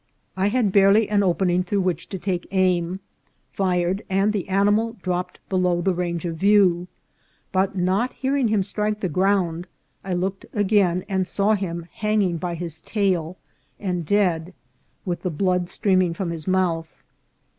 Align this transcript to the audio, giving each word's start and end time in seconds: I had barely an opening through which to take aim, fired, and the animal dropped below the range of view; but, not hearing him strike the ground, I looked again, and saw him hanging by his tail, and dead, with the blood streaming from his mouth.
I 0.35 0.47
had 0.47 0.71
barely 0.71 1.07
an 1.09 1.21
opening 1.21 1.61
through 1.61 1.81
which 1.81 2.09
to 2.09 2.17
take 2.17 2.47
aim, 2.49 2.99
fired, 3.51 4.01
and 4.09 4.33
the 4.33 4.49
animal 4.49 4.93
dropped 5.03 5.37
below 5.47 5.79
the 5.79 5.93
range 5.93 6.25
of 6.25 6.37
view; 6.37 6.87
but, 7.51 7.77
not 7.77 8.13
hearing 8.13 8.47
him 8.47 8.63
strike 8.63 8.99
the 9.01 9.09
ground, 9.09 9.67
I 10.03 10.13
looked 10.15 10.47
again, 10.53 11.05
and 11.07 11.27
saw 11.27 11.53
him 11.53 11.85
hanging 11.93 12.37
by 12.37 12.55
his 12.55 12.81
tail, 12.81 13.37
and 13.79 14.03
dead, 14.03 14.55
with 15.05 15.21
the 15.21 15.29
blood 15.29 15.69
streaming 15.69 16.15
from 16.15 16.31
his 16.31 16.47
mouth. 16.47 17.03